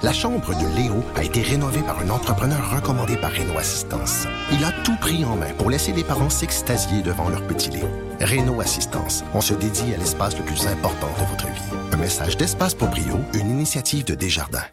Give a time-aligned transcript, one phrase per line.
[0.00, 4.28] La chambre de Léo a été rénovée par un entrepreneur recommandé par Renault Assistance.
[4.52, 7.88] Il a tout pris en main pour laisser les parents s'extasier devant leur petit Léo.
[8.20, 11.76] Renault Assistance, on se dédie à l'espace le plus important de votre vie.
[11.92, 14.66] Un message d'Espace pour Brio, une initiative de Desjardins.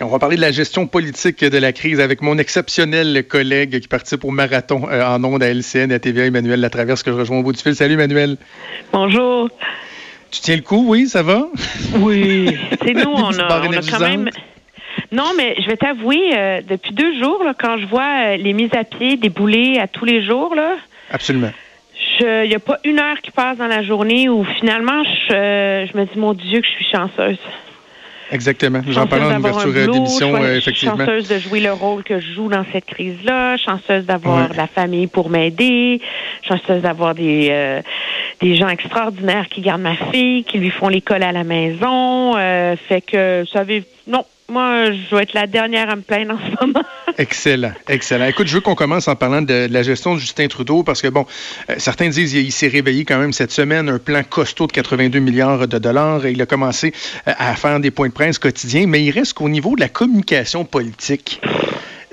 [0.00, 3.88] On va parler de la gestion politique de la crise avec mon exceptionnel collègue qui
[3.88, 7.16] participe au marathon euh, en ondes à LCN et à TVA, Emmanuel Latraverse, que je
[7.16, 7.76] rejoins au bout du fil.
[7.76, 8.38] Salut, Emmanuel.
[8.90, 9.50] Bonjour.
[10.30, 11.46] Tu tiens le coup, oui, ça va?
[11.96, 12.56] Oui.
[12.84, 14.30] C'est nous, on a, on a, quand même.
[15.12, 18.52] Non, mais je vais t'avouer, euh, depuis deux jours, là, quand je vois euh, les
[18.52, 20.76] mises à pied débouler à tous les jours, là.
[21.10, 21.50] Absolument.
[22.20, 25.98] Il n'y a pas une heure qui passe dans la journée où finalement je, je
[25.98, 27.38] me dis, mon Dieu, que je suis chanceuse.
[28.32, 28.80] Exactement.
[28.88, 30.96] J'en parlais en ouverture d'émission, euh, effectivement.
[30.96, 35.08] Chanceuse de jouer le rôle que je joue dans cette crise-là, chanceuse d'avoir la famille
[35.08, 36.00] pour m'aider,
[36.46, 37.82] chanceuse d'avoir des euh,
[38.40, 42.36] des gens extraordinaires qui gardent ma fille, qui lui font l'école à la maison.
[42.36, 46.34] Euh, fait que, vous savez, non, moi, je vais être la dernière à me plaindre
[46.34, 46.84] en ce moment.
[47.18, 48.26] excellent, excellent.
[48.26, 51.08] Écoute, je veux qu'on commence en parlant de, la gestion de Justin Trudeau, parce que,
[51.08, 51.26] bon,
[51.68, 55.18] euh, certains disent qu'il s'est réveillé quand même cette semaine, un plan costaud de 82
[55.18, 56.26] milliards de dollars.
[56.26, 56.92] Il a commencé
[57.28, 59.88] euh, à faire des points de presse quotidiens, mais il reste qu'au niveau de la
[59.88, 61.40] communication politique.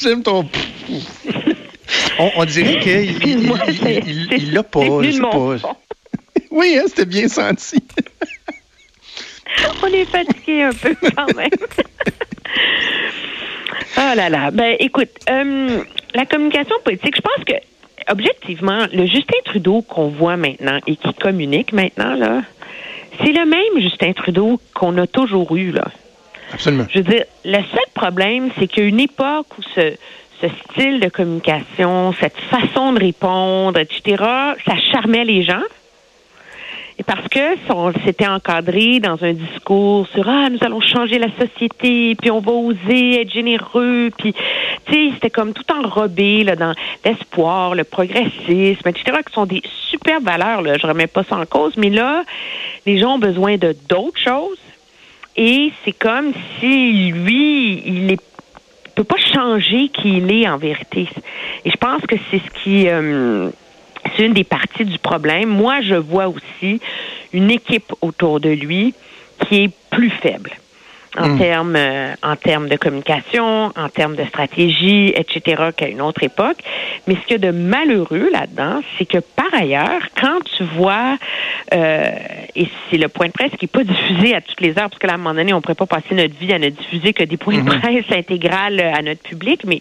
[0.00, 0.48] J'aime ton...
[2.18, 4.80] On, dirait qu'il l'a pas.
[4.80, 5.76] pas.
[6.50, 7.82] Oui, hein, c'était bien senti.
[9.82, 11.50] On est fatigué un peu quand même.
[13.96, 14.50] oh là là.
[14.52, 15.82] Ben, écoute, euh,
[16.14, 17.54] la communication politique, je pense que,
[18.12, 22.42] objectivement, le Justin Trudeau qu'on voit maintenant et qui communique maintenant, là,
[23.18, 25.88] c'est le même Justin Trudeau qu'on a toujours eu, là.
[26.52, 26.86] Absolument.
[26.90, 29.94] Je veux dire, le seul problème, c'est qu'il y a une époque où ce,
[30.48, 34.22] style de communication, cette façon de répondre, etc.,
[34.66, 35.62] ça charmait les gens.
[36.96, 37.56] Et parce que
[38.04, 42.52] s'était encadré dans un discours sur ah nous allons changer la société, puis on va
[42.52, 44.32] oser être généreux, puis
[44.86, 46.72] tu sais c'était comme tout enrobé dans
[47.04, 49.18] l'espoir, le progressisme, etc.
[49.26, 50.78] qui sont des super valeurs là.
[50.78, 52.22] Je remets pas ça en cause, mais là
[52.86, 54.58] les gens ont besoin de d'autres choses.
[55.36, 58.33] Et c'est comme si lui, il est
[58.94, 61.08] peut pas changer qui il est en vérité.
[61.64, 63.50] Et je pense que c'est ce qui euh,
[64.16, 65.48] c'est une des parties du problème.
[65.48, 66.80] Moi, je vois aussi
[67.32, 68.94] une équipe autour de lui
[69.40, 70.50] qui est plus faible
[71.18, 71.38] en hmm.
[71.38, 75.70] termes euh, en termes de communication, en termes de stratégie, etc.
[75.76, 76.58] qu'à une autre époque.
[77.06, 81.16] Mais ce qu'il y a de malheureux là-dedans, c'est que par ailleurs, quand tu vois
[81.72, 82.10] euh,
[82.56, 84.98] et c'est le point de presse qui n'est pas diffusé à toutes les heures, parce
[84.98, 86.68] que là, à un moment donné, on ne pourrait pas passer notre vie à ne
[86.68, 87.80] diffuser que des points de hmm.
[87.80, 89.80] presse intégrales à notre public, mais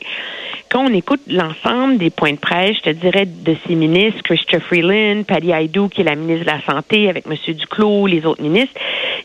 [0.73, 4.63] quand on écoute l'ensemble des points de presse, je te dirais de ces ministres, Christopher
[4.63, 7.35] Freeland, Patty Aydou, qui est la ministre de la Santé, avec M.
[7.53, 8.73] Duclos, les autres ministres,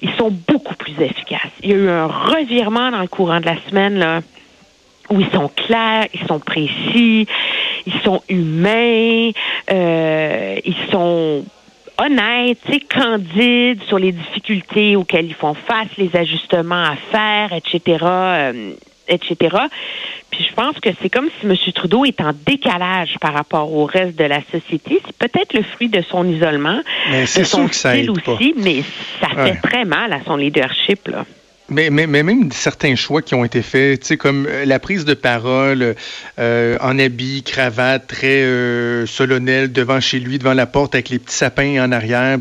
[0.03, 1.51] ils sont beaucoup plus efficaces.
[1.63, 4.21] Il y a eu un revirement dans le courant de la semaine, là,
[5.11, 7.27] où ils sont clairs, ils sont précis,
[7.87, 9.31] ils sont humains,
[9.71, 11.45] euh, ils sont
[11.99, 12.59] honnêtes,
[12.95, 18.05] candides sur les difficultés auxquelles ils font face, les ajustements à faire, etc.,
[19.09, 19.57] etc.
[20.31, 21.57] Puis je pense que c'est comme si M.
[21.75, 25.01] Trudeau est en décalage par rapport au reste de la société.
[25.05, 26.81] C'est peut-être le fruit de son isolement,
[27.11, 28.83] mais de son que ça style aussi, mais
[29.21, 31.09] ça fait très mal à son leadership.
[31.09, 31.25] Là.
[31.71, 34.79] Mais, mais, mais, même certains choix qui ont été faits, tu sais, comme euh, la
[34.79, 35.95] prise de parole
[36.39, 41.19] euh, en habit, cravate, très euh, solennel devant chez lui, devant la porte avec les
[41.19, 42.39] petits sapins en arrière.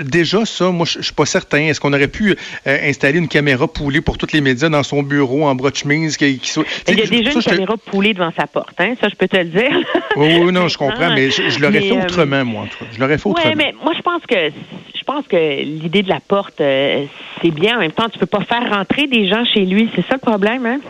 [0.00, 1.58] déjà, ça, moi, je suis pas certain.
[1.58, 5.46] Est-ce qu'on aurait pu installer une caméra poulée pour tous les médias dans son bureau
[5.46, 6.16] en bras de chemise?
[6.16, 6.58] Qui, qui
[6.88, 8.94] Il y a déjà une caméra poulée devant sa porte, hein?
[8.98, 9.76] ça, je peux te le dire.
[10.16, 12.66] oui, oui, non, je comprends, mais je, l'aurais fait autrement, moi.
[12.92, 13.54] Je l'aurais fait autrement.
[13.56, 14.50] Mais moi, je pense que
[15.08, 17.76] pense que l'idée de la porte, c'est bien.
[17.76, 19.88] En même temps, tu peux pas faire rentrer des gens chez lui.
[19.94, 20.80] C'est ça le problème, hein?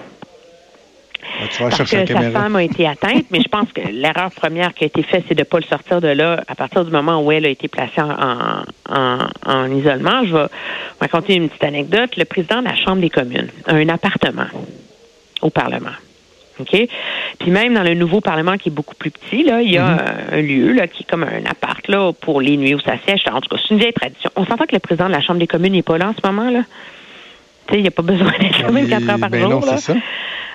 [1.59, 4.87] Parce que sa femme a été atteinte, mais je pense que l'erreur première qui a
[4.89, 7.31] été faite, c'est de ne pas le sortir de là à partir du moment où
[7.31, 8.65] elle a été placée en,
[9.47, 10.25] en, isolement.
[10.25, 10.47] Je vais
[11.01, 12.17] raconter une petite anecdote.
[12.17, 14.49] Le président de la Chambre des communes a un appartement
[15.43, 15.91] au Parlement.
[16.61, 16.89] OK?
[17.39, 19.97] Puis même dans le nouveau Parlement qui est beaucoup plus petit, là, il y a
[19.97, 20.35] mm-hmm.
[20.35, 23.23] un lieu là, qui est comme un appart là, pour les nuits où ça siège.
[23.31, 24.31] En tout cas, c'est une vieille tradition.
[24.37, 26.27] On s'entend que le président de la Chambre des communes n'est pas là en ce
[26.27, 26.63] moment, là
[27.77, 29.51] il n'y a pas besoin d'être quand même quatre heures par ben jour.
[29.51, 29.95] Non, ça.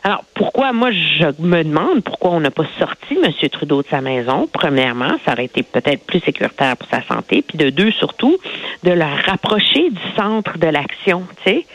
[0.05, 3.31] Alors, pourquoi, moi, je me demande pourquoi on n'a pas sorti M.
[3.49, 4.49] Trudeau de sa maison?
[4.51, 7.41] Premièrement, ça aurait été peut-être plus sécuritaire pour sa santé.
[7.41, 8.37] Puis de deux, surtout,
[8.83, 11.65] de le rapprocher du centre de l'action, tu sais.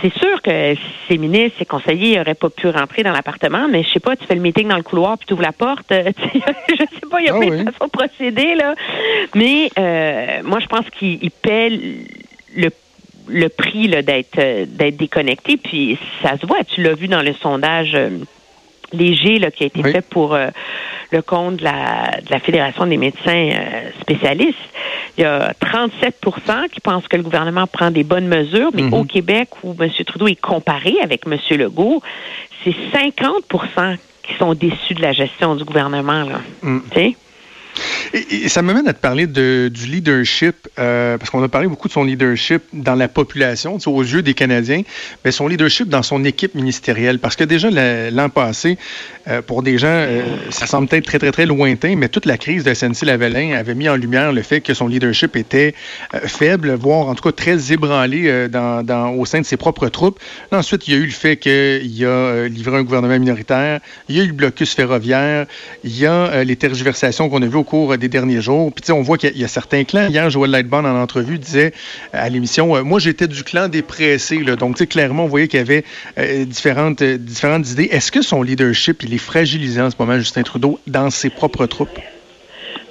[0.00, 0.74] C'est sûr que
[1.08, 4.24] ces ministres, ces conseillers n'auraient pas pu rentrer dans l'appartement, mais je sais pas, tu
[4.24, 5.86] fais le meeting dans le couloir puis tu ouvres la porte.
[5.90, 8.74] je sais pas, il y a ah plein de façons de procéder, là.
[9.34, 11.70] Mais euh, moi, je pense qu'il paie
[12.56, 12.70] le
[13.28, 15.56] le prix d'être d'être déconnecté.
[15.56, 17.96] Puis ça se voit, tu l'as vu dans le sondage
[18.92, 20.36] léger là, qui a été fait pour
[21.12, 23.50] le compte de la, de la Fédération des médecins
[24.00, 24.58] spécialistes.
[25.16, 28.94] Il y a 37% qui pensent que le gouvernement prend des bonnes mesures, mais mhm.
[28.94, 29.90] au Québec, où M.
[30.06, 31.38] Trudeau est comparé avec M.
[31.58, 32.02] Legault,
[32.64, 36.24] c'est 50% qui sont déçus de la gestion du gouvernement.
[36.24, 36.40] Là.
[36.62, 36.80] Mm.
[38.12, 41.88] Et, ça m'amène à te parler de, du leadership, euh, parce qu'on a parlé beaucoup
[41.88, 44.82] de son leadership dans la population, aux yeux des Canadiens,
[45.24, 47.18] mais son leadership dans son équipe ministérielle.
[47.18, 47.70] Parce que déjà
[48.10, 48.78] l'an passé,
[49.28, 52.38] euh, pour des gens, euh, ça semble être très, très, très lointain, mais toute la
[52.38, 55.74] crise de SNC-Lavalin avait mis en lumière le fait que son leadership était
[56.24, 58.48] faible, voire en tout cas très ébranlé
[59.16, 60.18] au sein de ses propres troupes.
[60.50, 64.20] ensuite, il y a eu le fait qu'il a livré un gouvernement minoritaire, il y
[64.20, 65.46] a eu le blocus ferroviaire,
[65.84, 68.72] il y a les tergiversations qu'on a vues au cours des derniers jours.
[68.72, 70.08] Puis, on voit qu'il y, a certains clans.
[70.08, 71.72] Hier, Joël Lightbond, en entrevue, disait
[72.12, 74.38] à l'émission euh, Moi, j'étais du clan des pressés.
[74.38, 74.56] Là.
[74.56, 75.84] Donc, clairement, on voyait qu'il y avait
[76.18, 77.88] euh, différentes, euh, différentes idées.
[77.90, 81.66] Est-ce que son leadership, il est fragilisé en ce moment, Justin Trudeau, dans ses propres
[81.66, 81.98] troupes?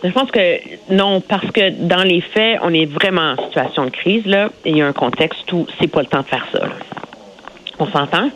[0.04, 3.90] Je pense que non, parce que dans les faits, on est vraiment en situation de
[3.90, 6.48] crise, là, et il y a un contexte où c'est pas le temps de faire
[6.54, 6.70] ça.
[7.80, 8.30] On s'entend?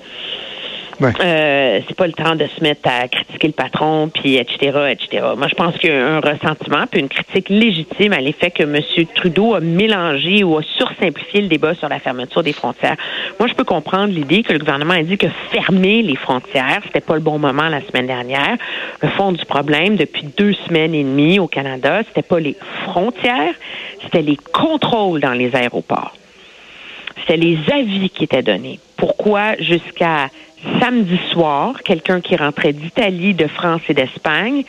[1.01, 5.23] Euh, c'est pas le temps de se mettre à critiquer le patron, puis etc., etc.
[5.37, 8.63] Moi, je pense qu'il y a un ressentiment, puis une critique légitime à l'effet que
[8.63, 8.79] M.
[9.15, 12.95] Trudeau a mélangé ou a sursimplifié le débat sur la fermeture des frontières.
[13.39, 17.01] Moi, je peux comprendre l'idée que le gouvernement a dit que fermer les frontières, c'était
[17.01, 18.57] pas le bon moment la semaine dernière.
[19.01, 23.53] Le fond du problème, depuis deux semaines et demie au Canada, c'était pas les frontières,
[24.03, 26.13] c'était les contrôles dans les aéroports.
[27.21, 28.79] C'était les avis qui étaient donnés.
[28.97, 30.27] Pourquoi jusqu'à
[30.79, 34.63] samedi soir, quelqu'un qui rentrait d'Italie, de France et d'Espagne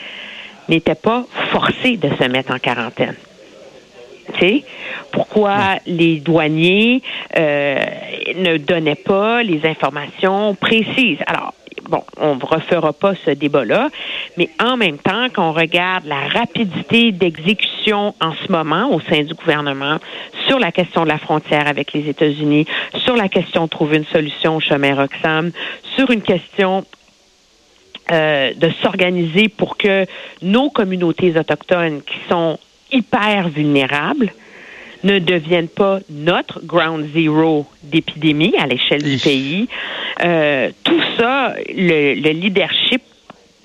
[0.69, 3.17] n'était pas forcé de se mettre en quarantaine.
[4.33, 4.65] Tu sais,
[5.13, 7.03] pourquoi les douaniers
[7.37, 7.79] euh,
[8.37, 11.19] ne donnaient pas les informations précises?
[11.27, 11.53] Alors,
[11.89, 13.89] bon, on ne refera pas ce débat-là,
[14.37, 19.23] mais en même temps, quand on regarde la rapidité d'exécution en ce moment au sein
[19.23, 19.99] du gouvernement
[20.49, 22.67] sur la question de la frontière avec les États-Unis,
[23.05, 25.51] sur la question de trouver une solution au chemin Roxham,
[25.97, 26.85] sur une question
[28.11, 30.07] euh, de s'organiser pour que
[30.43, 32.59] nos communautés autochtones qui sont
[32.93, 34.33] hyper vulnérables,
[35.05, 39.69] ne deviennent pas notre ground zero d'épidémie à l'échelle du pays.
[40.25, 43.03] Euh, tout ça, le, le leadership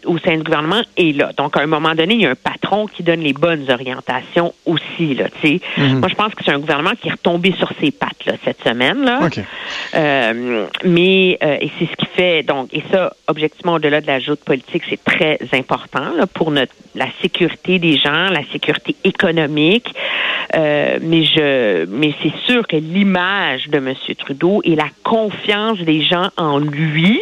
[0.05, 1.31] au sein du gouvernement est là.
[1.37, 4.53] Donc, à un moment donné, il y a un patron qui donne les bonnes orientations
[4.65, 5.15] aussi.
[5.15, 5.99] Là, mhm.
[5.99, 8.61] Moi, je pense que c'est un gouvernement qui est retombé sur ses pattes là, cette
[8.63, 9.03] semaine.
[9.03, 9.19] Là.
[9.95, 14.19] Euh, mais, euh, et c'est ce qui fait, donc, et ça, objectivement, au-delà de la
[14.19, 19.93] joute politique, c'est très important là, pour notre, la sécurité des gens, la sécurité économique.
[20.55, 23.93] Euh, mais je, mais c'est sûr que l'image de M.
[24.17, 27.21] Trudeau et la confiance des gens en lui,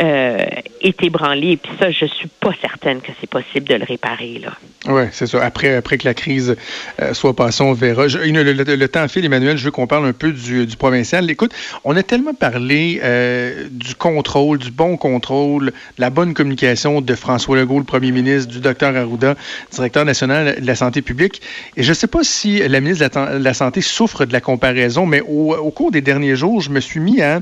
[0.00, 0.44] euh,
[0.80, 1.56] est ébranlé.
[1.56, 4.40] Puis ça, je suis pas certaine que c'est possible de le réparer.
[4.44, 4.52] Là.
[4.86, 5.44] Oui, c'est ça.
[5.44, 6.56] Après, après que la crise
[7.02, 8.06] euh, soit passée, on verra.
[8.06, 11.28] le, temps file, Emmanuel, je veux qu'on parle un peu du, du, provincial.
[11.30, 11.52] Écoute,
[11.82, 17.14] on a tellement parlé euh, du contrôle, du bon contrôle, de la bonne communication de
[17.14, 19.34] François Legault, le premier ministre, du docteur Arruda,
[19.72, 21.42] directeur national de la santé publique.
[21.76, 25.06] Et je ne sais pas si la ministre de la, Santé souffre de la comparaison,
[25.06, 27.40] mais au, au cours des derniers jours, je me suis mis à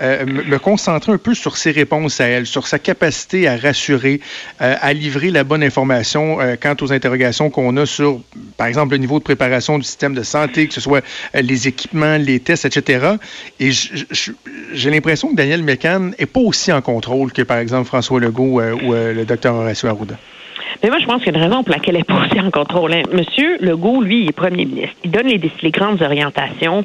[0.00, 4.20] euh, me concentrer un peu sur ses réponses à elle, sur sa capacité à rassurer,
[4.60, 8.20] euh, à livrer la bonne information euh, quant aux interrogations qu'on a sur,
[8.56, 11.04] par exemple, le niveau de préparation du système de santé, que ce soit
[11.34, 13.16] les équipements, les tests, etc.
[13.58, 18.20] Et j'ai l'impression que Daniel Mécan n'est pas aussi en contrôle que, par exemple, François
[18.20, 20.16] Legault ou le docteur Horacio Arruda.
[20.82, 22.50] Mais moi, je pense qu'il y a une raison pour laquelle elle est aussi en
[22.50, 22.94] contrôle.
[22.94, 23.02] Hein.
[23.12, 24.96] Monsieur Legault, lui, est premier ministre.
[25.04, 26.84] Il donne les grandes orientations.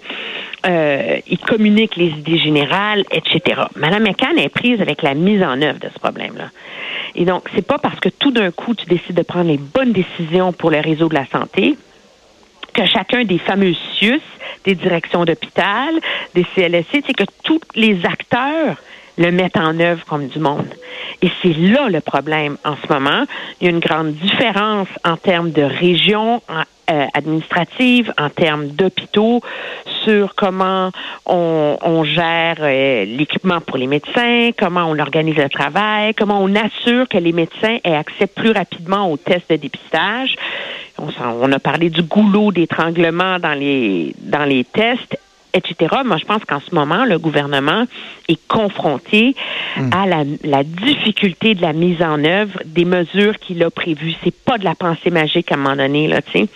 [0.65, 3.62] Euh, il communique les idées générales, etc.
[3.75, 6.50] Madame McCann est prise avec la mise en œuvre de ce problème-là.
[7.13, 9.93] Et donc, c'est pas parce que tout d'un coup, tu décides de prendre les bonnes
[9.93, 11.77] décisions pour le réseau de la santé
[12.74, 14.22] que chacun des fameux CIUS,
[14.65, 15.93] des directions d'hôpital,
[16.34, 18.75] des CLSC, c'est que tous les acteurs
[19.17, 20.74] le mettent en œuvre comme du monde.
[21.22, 23.24] Et c'est là le problème en ce moment.
[23.60, 26.41] Il y a une grande différence en termes de région
[26.91, 29.41] euh, administrative, en termes d'hôpitaux,
[30.03, 30.91] sur comment
[31.25, 36.53] on, on gère euh, l'équipement pour les médecins, comment on organise le travail, comment on
[36.55, 40.36] assure que les médecins aient accès plus rapidement aux tests de dépistage.
[41.00, 41.07] On,
[41.41, 45.17] on a parlé du goulot d'étranglement dans les dans les tests
[45.55, 45.95] etc.
[46.05, 47.85] Moi, je pense qu'en ce moment, le gouvernement
[48.27, 49.35] est confronté
[49.77, 49.89] hmm.
[49.93, 50.05] à
[50.43, 54.15] la, difficulté de la mise en œuvre des mesures qu'il a prévues.
[54.24, 56.47] C'est pas de la pensée magique à un moment donné, là, tu sais.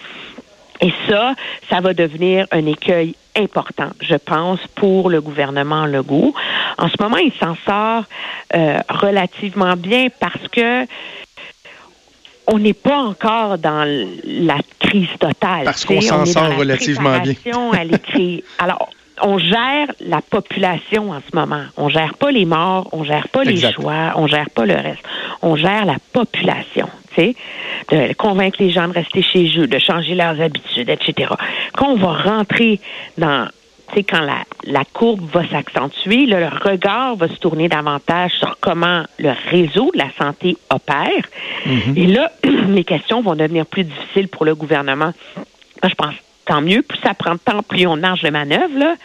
[0.81, 1.35] Et ça,
[1.69, 6.33] ça va devenir un écueil important, je pense, pour le gouvernement Legault.
[6.77, 8.03] En ce moment, il s'en sort
[8.55, 10.85] euh, relativement bien parce que
[12.51, 13.85] on n'est pas encore dans
[14.25, 14.57] la
[14.89, 15.63] crise totale.
[15.63, 17.33] Parce qu'on s'en sort relativement bien.
[18.59, 18.89] Alors,
[19.21, 21.63] on gère la population en ce moment.
[21.77, 25.03] On gère pas les morts, on gère pas les choix, on gère pas le reste.
[25.41, 27.35] On gère la population, tu sais,
[27.91, 31.33] de convaincre les gens de rester chez eux, de changer leurs habitudes, etc.
[31.73, 32.79] Quand on va rentrer
[33.17, 33.47] dans
[33.97, 39.31] quand la, la courbe va s'accentuer, le regard va se tourner davantage sur comment le
[39.49, 41.25] réseau de la santé opère.
[41.65, 41.97] Mm-hmm.
[41.97, 42.31] Et là,
[42.67, 45.13] les questions vont devenir plus difficiles pour le gouvernement.
[45.83, 46.15] je pense
[46.49, 46.81] tant mieux.
[46.81, 48.77] Plus ça prend de temps, plus on marge de manœuvre.
[48.77, 48.95] Là.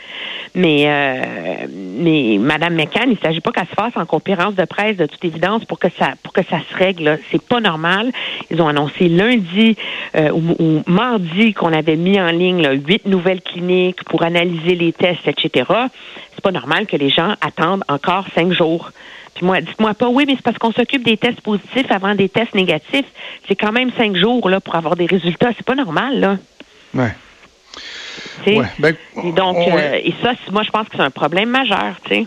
[0.56, 4.64] Mais, euh, mais Mme McCann, il ne s'agit pas qu'elle se fasse en conférence de
[4.64, 7.18] presse de toute évidence pour que ça pour que ça se règle.
[7.32, 8.12] C'est pas normal.
[8.50, 9.76] Ils ont annoncé lundi
[10.14, 15.26] euh, ou, mardi qu'on avait mis en ligne huit nouvelles cliniques pour analyser les tests,
[15.26, 15.64] etc.
[16.34, 18.92] C'est pas normal que les gens attendent encore cinq jours.
[19.34, 22.28] Puis moi, dites-moi pas, oui, mais c'est parce qu'on s'occupe des tests positifs avant des
[22.28, 23.06] tests négatifs.
[23.48, 25.50] C'est quand même cinq jours là pour avoir des résultats.
[25.56, 26.38] C'est pas normal, là.
[26.94, 27.10] Ouais.
[28.46, 32.14] Ben, et donc, euh, et ça, moi, je pense que c'est un problème majeur, tu
[32.14, 32.26] sais.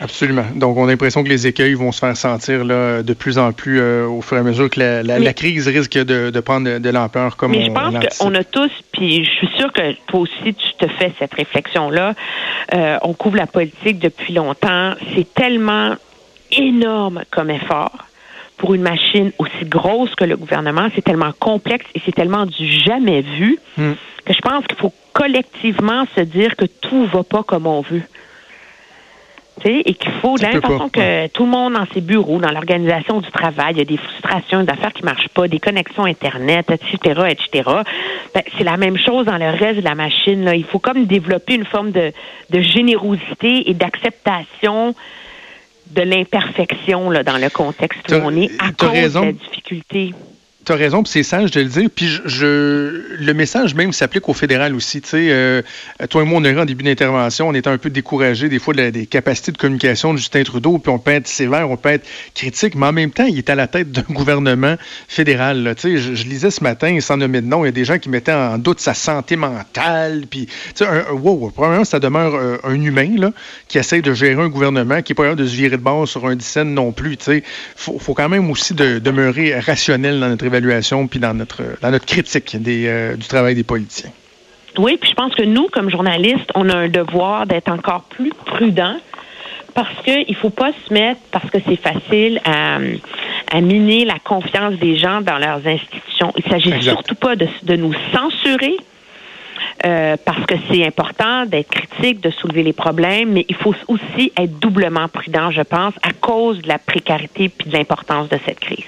[0.00, 0.44] Absolument.
[0.54, 3.52] Donc, on a l'impression que les écueils vont se faire sentir là, de plus en
[3.52, 7.36] plus euh, au fur et à mesure que la, crise risque de, prendre de, l'ampleur
[7.36, 10.72] comme Mais je pense qu'on a tous, puis je suis sûre que toi aussi, tu
[10.78, 12.14] te fais cette réflexion-là.
[12.74, 14.94] Euh, on couvre la politique depuis longtemps.
[15.16, 15.96] C'est tellement
[16.52, 18.06] énorme comme effort
[18.56, 20.88] pour une machine aussi grosse que le gouvernement.
[20.94, 23.92] C'est tellement complexe et c'est tellement du jamais vu hmm.
[24.28, 28.02] Que je pense qu'il faut collectivement se dire que tout va pas comme on veut.
[29.64, 32.52] et qu'il faut, de la même façon que tout le monde dans ses bureaux, dans
[32.52, 36.04] l'organisation du travail, il y a des frustrations, des affaires qui marchent pas, des connexions
[36.04, 37.70] Internet, etc., etc.
[38.34, 40.44] Ben, c'est la même chose dans le reste de la machine.
[40.44, 40.54] Là.
[40.54, 42.12] Il faut comme développer une forme de,
[42.50, 44.94] de générosité et d'acceptation
[45.90, 50.12] de l'imperfection dans le contexte où on est à cause de la difficulté
[50.74, 51.88] raison, puis c'est sage de le dire.
[51.94, 55.02] Puis le message même s'applique au fédéral aussi.
[55.14, 55.62] Euh,
[56.10, 58.74] toi et moi, on est en début d'intervention, on était un peu découragés des fois
[58.74, 62.06] des capacités de communication de Justin Trudeau, puis on peut être sévère, on peut être
[62.34, 65.74] critique, mais en même temps, il est à la tête d'un gouvernement fédéral.
[65.82, 68.32] Je, lisais ce matin, sans nommer de nom, il y a des gens qui mettaient
[68.32, 70.24] en doute sa santé mentale.
[70.28, 73.08] Puis, tu un, wow, probablement, ça demeure euh, un, humain
[73.68, 76.08] qui essaie de gérer un gouvernement qui n'est pas capable de se virer de base
[76.08, 77.16] sur un dixaine non plus.
[77.16, 77.42] Tu
[77.76, 80.57] faut, faut quand même aussi de, demeurer rationnel dans notre évaluation
[81.08, 84.10] puis dans notre, dans notre critique des, euh, du travail des politiciens.
[84.76, 88.32] Oui, puis je pense que nous, comme journalistes, on a un devoir d'être encore plus
[88.46, 88.96] prudents
[89.74, 92.78] parce qu'il ne faut pas se mettre, parce que c'est facile à,
[93.50, 96.32] à, miner la confiance des gens dans leurs institutions.
[96.36, 98.76] Il ne s'agit surtout pas de, de nous censurer,
[99.86, 104.32] euh, parce que c'est important d'être critique, de soulever les problèmes, mais il faut aussi
[104.36, 108.58] être doublement prudent, je pense, à cause de la précarité puis de l'importance de cette
[108.58, 108.84] crise.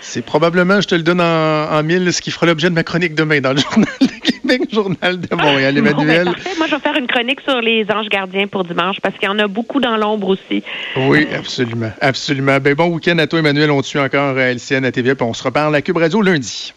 [0.00, 3.14] C'est probablement, je te le donne en, mille, ce qui fera l'objet de ma chronique
[3.14, 6.24] demain dans le Journal de Québec, Journal de Montréal, ben, Emmanuel?
[6.58, 9.32] Moi, je vais faire une chronique sur les anges gardiens pour dimanche parce qu'il y
[9.32, 10.62] en a beaucoup dans l'ombre aussi.
[10.96, 11.92] Oui, absolument.
[12.00, 12.58] Absolument.
[12.58, 13.70] Ben, bon week-end à toi, Emmanuel.
[13.70, 16.22] On te suit encore à LCN à TV, puis on se reparle à Cube Radio
[16.22, 16.72] lundi.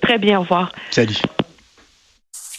[0.00, 0.72] Très bien, au revoir.
[0.90, 1.16] Salut.